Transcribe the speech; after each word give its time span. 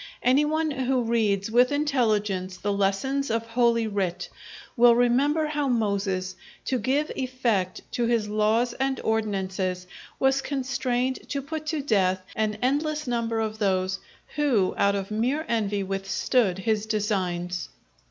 Any 0.23 0.45
one 0.45 0.71
who 0.71 1.03
reads 1.03 1.51
with 1.51 1.71
intelligence 1.71 2.57
the 2.57 2.73
lessons 2.73 3.29
of 3.29 3.45
Holy 3.45 3.85
Writ, 3.85 4.29
will 4.75 4.95
remember 4.95 5.45
how 5.45 5.67
Moses, 5.69 6.35
to 6.65 6.79
give 6.79 7.11
effect 7.15 7.83
to 7.91 8.07
his 8.07 8.27
laws 8.27 8.73
and 8.73 8.99
ordinances, 9.01 9.85
was 10.17 10.41
constrained 10.41 11.29
to 11.29 11.39
put 11.43 11.67
to 11.67 11.83
death 11.83 12.23
an 12.35 12.57
endless 12.63 13.05
number 13.05 13.39
of 13.39 13.59
those 13.59 13.99
who 14.37 14.73
out 14.75 14.95
of 14.95 15.11
mere 15.11 15.45
envy 15.47 15.83
withstood 15.83 16.57
his 16.57 16.87
designs. 16.87 17.69